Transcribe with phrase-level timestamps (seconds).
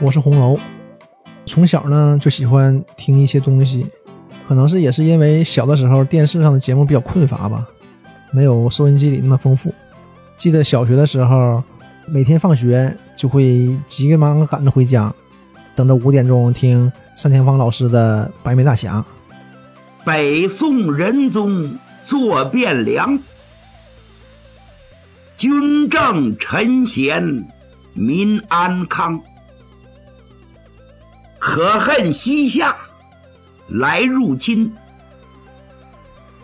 [0.00, 0.58] 我是红楼。
[1.44, 3.86] 从小呢就喜欢听一些东西，
[4.48, 7.66] 可能是也是因为小的时候电视上的节目比较匮乏吧，
[8.30, 9.72] 没有收音机里那么丰富。
[10.38, 11.62] 记得小学的时候，
[12.06, 15.12] 每天放学就会急忙赶着回家，
[15.74, 16.90] 等着五点钟听
[17.22, 19.04] 单田芳老师的《白眉大侠》。
[20.04, 21.76] 北宋仁宗
[22.06, 23.18] 坐汴梁，
[25.36, 27.44] 军政臣贤，
[27.92, 29.20] 民安康。
[31.40, 32.76] 可恨西夏
[33.66, 34.70] 来入侵，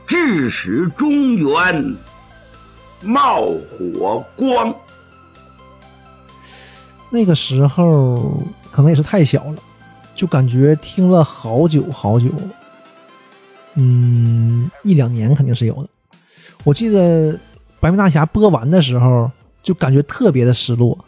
[0.07, 1.95] 致使中原
[3.03, 4.75] 冒火光。
[7.11, 8.43] 那个时候
[8.73, 9.57] 可能也是太小了，
[10.15, 12.31] 就感觉听了好久好久。
[13.75, 15.89] 嗯，一两年肯定是有的。
[16.65, 17.33] 我记得
[17.81, 19.31] 《白眉大侠》播完的时候，
[19.63, 20.99] 就感觉特别的失落。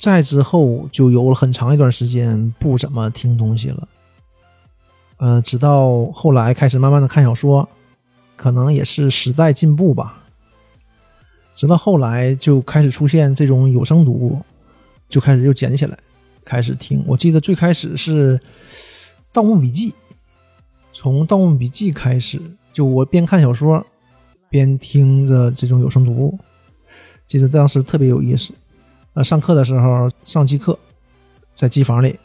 [0.00, 3.88] 再之后，就有了很长一段时间不怎么听东西了。
[5.18, 7.68] 呃，直到后来开始慢慢的看小说，
[8.34, 10.16] 可能也是时代进步吧。
[11.54, 14.40] 直到后来就开始出现这种有声读物，
[15.10, 15.98] 就开始又捡起来
[16.46, 17.04] 开始听。
[17.06, 18.38] 我记得最开始是
[19.34, 19.90] 《盗墓笔记》。
[20.94, 22.40] 从《盗墓笔记》开始，
[22.72, 23.84] 就我边看小说，
[24.48, 26.38] 边听着这种有声读物，
[27.26, 28.54] 记得当时特别有意思。
[29.14, 30.78] 呃，上课的时候上机课，
[31.54, 32.18] 在机房里，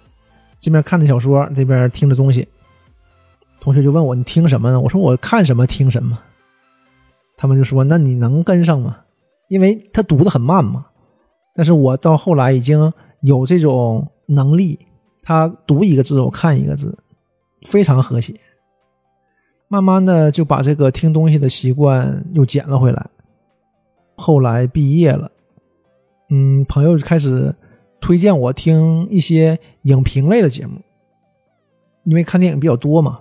[0.59, 2.47] 这边看着小说，这边听着东西。
[3.59, 6.19] 同学就问我：“你听什么呢？”我说：“我看什么听什么。”
[7.36, 8.97] 他们就说：“那你能跟上吗？”
[9.50, 10.86] 因为他读的很慢嘛。
[11.55, 14.77] 但是我到后来已经有这种能力，
[15.23, 16.95] 他读一个字，我看一个字，
[17.64, 18.36] 非常和谐。
[19.67, 23.09] 慢慢的就把这个听东西的习惯又捡了回来。
[24.16, 25.31] 后来毕业了，
[26.30, 27.54] 嗯，朋友就开始
[28.00, 30.82] 推荐我听一些影评类的节目，
[32.04, 33.20] 因为看电影比较多嘛，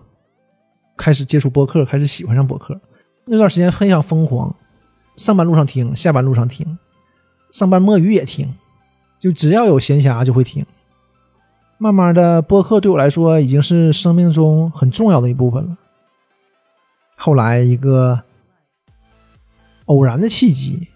[0.97, 2.81] 开始接触播客，开始喜欢上播客。
[3.27, 4.55] 那段时间非常疯狂，
[5.17, 6.78] 上班路上听，下班路上听，
[7.51, 8.55] 上班摸鱼也听，
[9.19, 10.65] 就只要有闲暇就会听。
[11.78, 15.77] 慢慢的，播客对我来说已经是生命中很重要的一部分了。
[17.17, 18.23] 后来一个
[19.87, 20.89] 偶然的契机，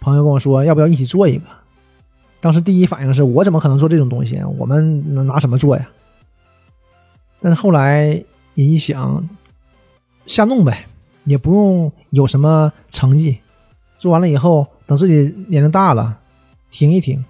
[0.00, 1.44] 朋友跟我说要不要一起做一个。
[2.40, 4.42] 当时第一反应是我怎么可能做这种东西？
[4.58, 5.88] 我们能拿什么做呀？
[7.40, 8.22] 但是后来
[8.54, 9.28] 也一想，
[10.26, 10.86] 瞎弄呗，
[11.24, 13.38] 也不用有什么成绩。
[13.98, 16.18] 做完了以后，等自己年龄大了，
[16.70, 17.22] 听一听，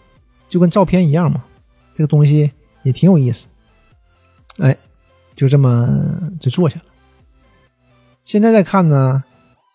[0.48, 1.44] 就跟照片一样嘛。
[1.92, 2.50] 这个东西
[2.84, 3.48] 也挺有意思。
[4.58, 4.76] 哎，
[5.34, 6.84] 就这么就做下了。
[8.22, 9.24] 现在再看呢，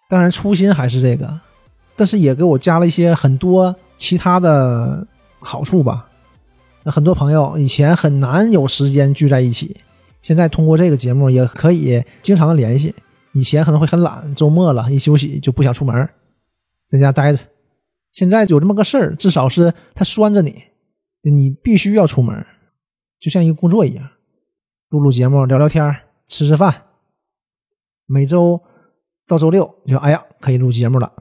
[0.07, 1.39] 当然初心还是这个，
[1.95, 5.05] 但是也给我加了一些很多其他的
[5.39, 6.07] 好处吧。
[6.83, 9.75] 那很多朋友以前很难有时间聚在一起，
[10.21, 12.93] 现在通过这个节目也可以经常的联系。
[13.33, 16.09] 以前可能会很懒，周末了一休息就不想出门，
[16.87, 17.39] 在家待着。
[18.13, 20.63] 现在有这么个事儿，至少是他拴着你，
[21.21, 22.45] 你必须要出门，
[23.19, 24.07] 就像一个工作一样，
[24.89, 25.93] 录录节目、聊聊天、
[26.27, 26.83] 吃吃饭。
[28.05, 28.61] 每周
[29.27, 31.11] 到周六就哎呀可以录节目了，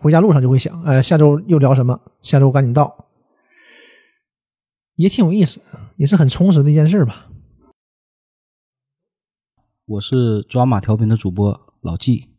[0.00, 2.00] 回家路上就会想，哎，下周又聊什么？
[2.22, 3.06] 下周赶紧到，
[4.94, 5.60] 也挺有意思，
[5.96, 7.26] 也是很充实的一件事吧。
[9.86, 12.37] 我是抓马调频的主播老纪。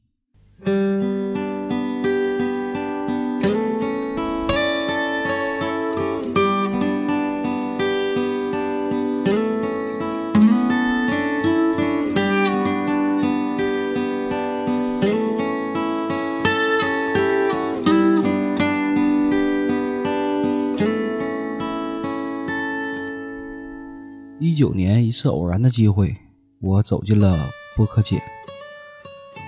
[24.42, 26.16] 一九年一次偶然的机会，
[26.62, 27.38] 我走进了
[27.76, 28.24] 播客界。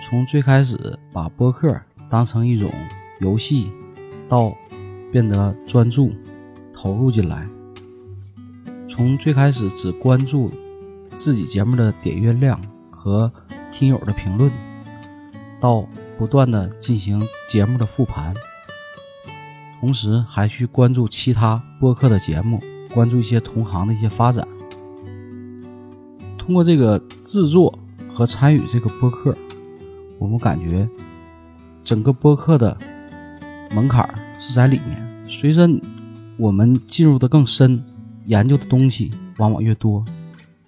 [0.04, 1.80] 从最开始把播客
[2.10, 2.70] 当成一种
[3.22, 3.72] 游戏，
[4.28, 4.54] 到
[5.10, 6.12] 变得专注
[6.74, 7.48] 投入进来；
[8.90, 10.52] 从最开始只关注
[11.18, 13.32] 自己节目的点阅量和
[13.72, 14.52] 听友的评论，
[15.62, 15.88] 到
[16.18, 18.34] 不断的进行节目的复盘，
[19.80, 22.62] 同时还去关注其他播客的节目，
[22.94, 24.46] 关注一些同行的一些发展。
[26.42, 27.72] 通过这个制作
[28.10, 29.38] 和参与这个播客，
[30.18, 30.90] 我们感觉
[31.84, 32.76] 整个播客的
[33.76, 34.10] 门槛
[34.40, 35.30] 是在里面。
[35.30, 35.70] 随着
[36.38, 37.82] 我们进入的更深，
[38.26, 40.04] 研究的东西往往越多。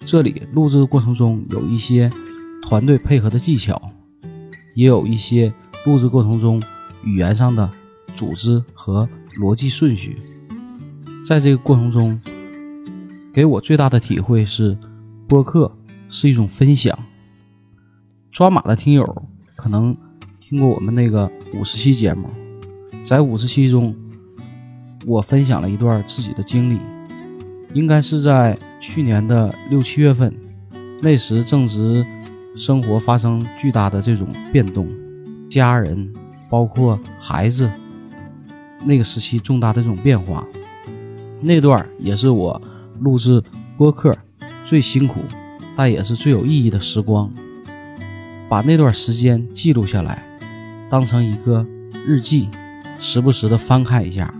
[0.06, 2.08] 这里录制的过程中有一些
[2.62, 3.90] 团队配合的技巧，
[4.74, 5.52] 也有一些
[5.84, 6.62] 录制过程中
[7.02, 7.68] 语言上的
[8.14, 9.08] 组织和
[9.40, 10.16] 逻辑顺序。
[11.26, 12.20] 在这个过程中，
[13.32, 14.78] 给我最大的体会是，
[15.34, 15.76] 播客
[16.08, 16.96] 是一种分享。
[18.30, 19.04] 抓马的听友
[19.56, 19.96] 可能
[20.38, 22.28] 听过我们那个五十期节目，
[23.04, 23.92] 在五十期中，
[25.04, 26.78] 我分享了一段自己的经历，
[27.72, 30.32] 应该是在去年的六七月份，
[31.02, 32.06] 那时正值
[32.54, 34.88] 生活发生巨大的这种变动，
[35.50, 36.14] 家人
[36.48, 37.68] 包括孩子，
[38.84, 40.46] 那个时期重大的这种变化，
[41.40, 42.62] 那段也是我
[43.00, 43.42] 录制
[43.76, 44.14] 播客
[44.64, 45.20] 最辛苦，
[45.76, 47.30] 但也是最有意义的时光。
[48.48, 50.22] 把那段时间记录下来，
[50.90, 51.66] 当成一个
[52.06, 52.48] 日记，
[53.00, 54.32] 时不时的翻看一下，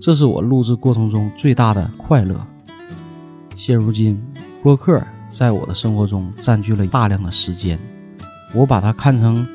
[0.00, 2.44] 这是我录制过程中最大的快乐。
[3.54, 4.20] 现如今，
[4.62, 7.78] 播客在我的生活中占据了大量的时间，
[8.52, 9.46] 我把它看成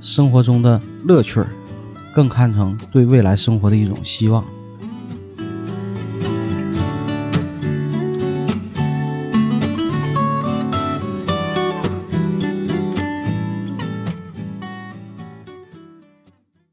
[0.00, 1.42] 生活中的乐趣，
[2.12, 4.44] 更看成对未来生活的一种希望。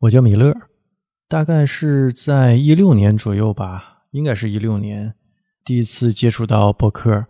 [0.03, 0.53] 我叫米勒，
[1.29, 5.13] 大概是在一六年左右吧，应该是一六年
[5.63, 7.25] 第一次接触到播客，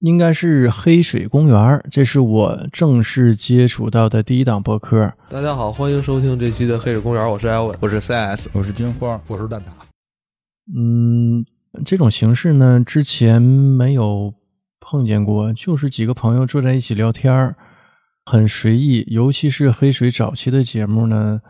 [0.00, 5.10] 应该是黑水公园，这是我正式接触到的第一档播客。
[5.30, 9.64] 大家好，欢迎收听这期的黑水公园，我是艾文，我是 CS，我是金花，我是蛋挞。
[10.76, 11.42] 嗯，
[11.82, 14.34] 这种形式呢，之前没有
[14.80, 17.56] 碰见过，就是几个朋友坐在一起聊天
[18.26, 21.40] 很随意，尤其是黑水早期的节目呢。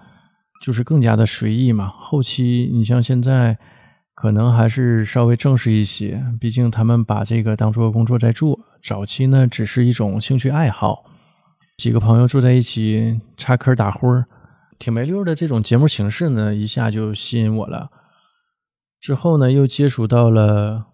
[0.61, 1.89] 就是更加的随意嘛。
[1.89, 3.59] 后期你像现在，
[4.15, 8.61] 可能还是稍微正式一些，毕竟他们把这个当做工作在做。
[8.83, 11.05] 早期呢，只是一种兴趣爱好，
[11.79, 14.25] 几个朋友坐在一起插科打诨
[14.79, 15.35] 挺没溜的。
[15.35, 17.91] 这种节目形式呢，一下就吸引我了。
[19.01, 20.87] 之后呢，又接触到了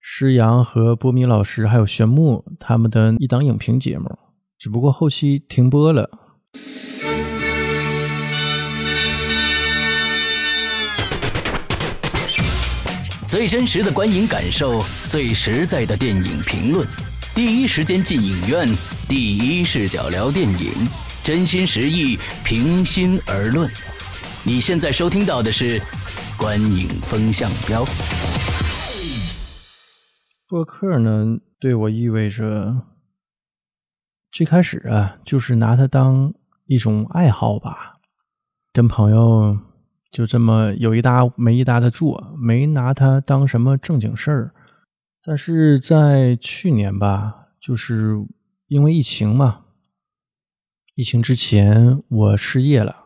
[0.00, 4.18] 施阳和波米老师，还有玄木他们的一档影评节目，
[4.58, 6.10] 只不过后期停播了。
[13.28, 16.88] 最真实的观影感受，最实在的电影评论，
[17.34, 18.66] 第一时间进影院，
[19.06, 20.72] 第一视角聊电影，
[21.22, 23.70] 真心实意，平心而论。
[24.44, 25.78] 你现在收听到的是
[26.38, 27.84] 《观影风向标》。
[30.48, 32.86] 播客呢，对我意味着，
[34.32, 36.32] 最开始啊，就是拿它当
[36.64, 37.98] 一种爱好吧，
[38.72, 39.58] 跟朋友。
[40.10, 44.54] 就这么有一搭没一搭的做，没拿它当什么正经事儿。
[45.22, 48.24] 但是在去年吧，就是
[48.68, 49.60] 因为疫情嘛，
[50.94, 53.04] 疫情之前我失业了，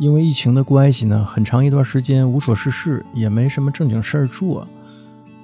[0.00, 4.66] 因为疫情的关系呢，很长一段时间无所事事，也没什么正经事儿做，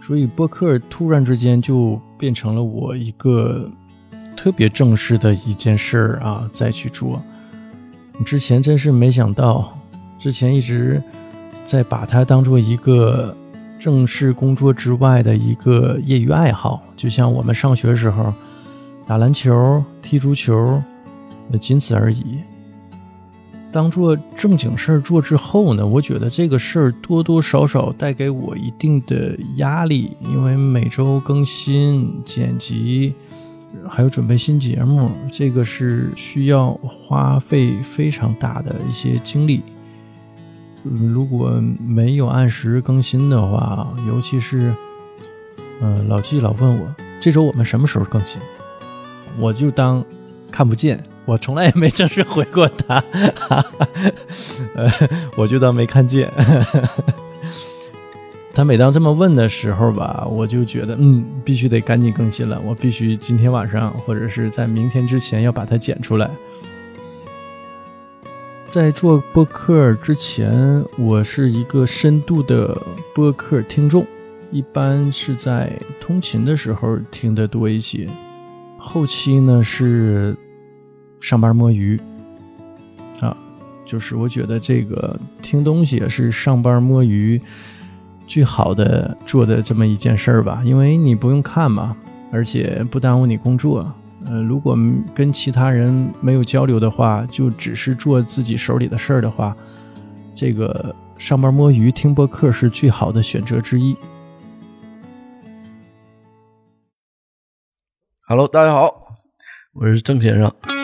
[0.03, 3.70] 所以播客突然之间就变成了我一个。
[4.43, 7.23] 特别正式的一件事儿啊，再去做。
[8.25, 9.79] 之前真是没想到，
[10.19, 11.03] 之前一直
[11.67, 13.37] 在把它当做一个
[13.79, 18.33] 正式工作之外的一个业余爱好，就像我们上学时候
[19.07, 20.82] 打篮球、踢足球，
[21.61, 22.39] 仅此而已。
[23.70, 33.13] 当做正经事儿做之后呢，我觉得这个事儿多多少少带给我一定的压力，因为每周更新、剪辑。
[33.89, 39.62] 还有准备新节目，这个是需要花费非常大的一些精力。
[40.84, 44.74] 嗯如果没有按时更新的话，尤其是，
[45.81, 48.41] 嗯，老季老问我这周我们什么时候更新，
[49.39, 50.03] 我就当
[50.50, 53.05] 看不见，我从来也没正式回过他，
[54.74, 54.91] 呃，
[55.36, 56.31] 我就当没看见。
[58.53, 62.61] 他每当这么问的时候吧，我就觉得，嗯，必须得赶紧更新了。
[62.67, 66.29] 我必须今天晚上或者是在明天之前要把它剪出来。
[68.69, 72.77] 在做播客之前，我是一个深度的
[73.15, 74.05] 播客听众，
[74.51, 78.09] 一般是在通勤的时候听得多一些。
[78.77, 80.37] 后期呢是
[81.21, 81.99] 上班摸鱼
[83.21, 83.37] 啊，
[83.85, 87.41] 就是我觉得这个听东西是上班摸鱼。
[88.31, 91.96] 最好的做的这么一件事儿吧，因为你不用看嘛，
[92.31, 93.93] 而且不耽误你工作。
[94.27, 94.77] 呃，如果
[95.13, 99.56] 跟其他人没有交流的话，就只是做自己手里的事儿的话，
[100.32, 103.96] 这个上班摸鱼听播客是最好的选择之一。
[108.29, 108.94] Hello，大家好，
[109.72, 110.80] 我是郑先生。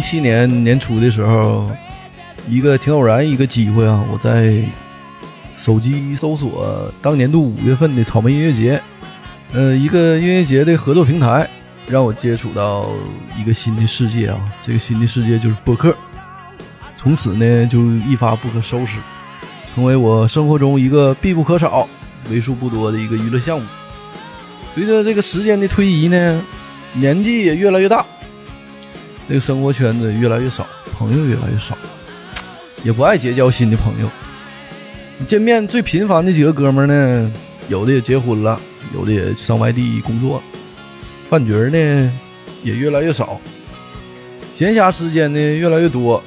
[0.00, 1.70] 一七年年初的时候，
[2.48, 4.62] 一个挺偶然一个机会啊，我在
[5.58, 8.80] 手机搜索当年度五月份的草莓音乐节，
[9.52, 11.46] 呃，一个音乐节的合作平台，
[11.86, 12.86] 让我接触到
[13.38, 15.94] 一个新的世界啊，这个新的世界就是播客。
[16.96, 17.78] 从此呢，就
[18.08, 18.96] 一发不可收拾，
[19.74, 21.86] 成为我生活中一个必不可少、
[22.30, 23.66] 为数不多的一个娱乐项目。
[24.74, 26.40] 随着这个时间的推移呢，
[26.94, 28.02] 年纪也越来越大，
[29.30, 31.78] 这个生活圈子越来越少，朋友越来越少，
[32.82, 34.10] 也不爱结交新的朋友。
[35.28, 37.32] 见面最频繁的几个哥们呢，
[37.68, 38.60] 有的也结婚了，
[38.92, 40.42] 有的也上外地工作，
[41.28, 42.12] 饭局呢
[42.64, 43.40] 也越来越少，
[44.56, 46.20] 闲暇时间呢越来越多，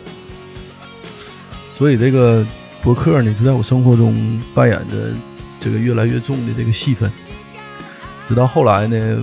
[1.77, 2.47] 所以这个
[2.81, 5.11] 博客呢就在我生活中扮演着
[5.59, 7.11] 这个越来越重的这个戏份。
[8.29, 9.17] 直到后来呢，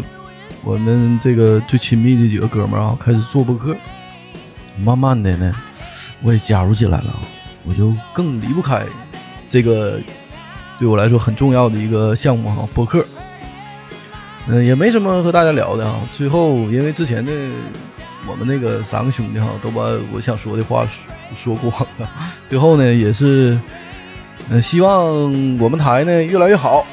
[0.63, 3.75] 我们这个最亲密的几个哥们儿啊，开始做播客，
[4.79, 5.55] 慢慢的呢，
[6.23, 7.15] 我也加入进来了，
[7.65, 8.85] 我就更离不开
[9.49, 9.99] 这个
[10.79, 13.05] 对我来说很重要的一个项目哈，播客。
[14.49, 16.01] 嗯，也没什么和大家聊的啊。
[16.17, 17.33] 最后，因为之前的
[18.27, 20.87] 我们那个三个兄弟哈，都把我想说的话
[21.35, 22.09] 说说光了。
[22.49, 23.59] 最后呢，也是，
[24.49, 25.05] 嗯，希望
[25.59, 26.87] 我们台呢越来越好。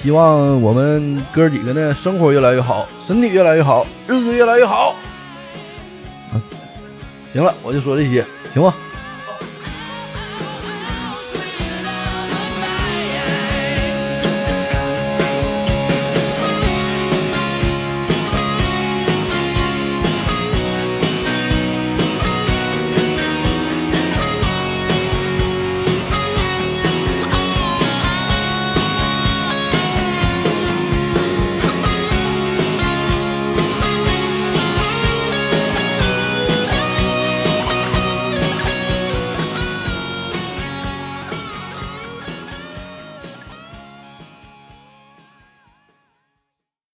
[0.00, 4.94] 希望我们哥几个呢，生活越来越好，身体越来越好，日子越来越好。
[6.32, 6.36] 啊，
[7.32, 8.22] 行了，我就说这些，
[8.52, 8.74] 行吧。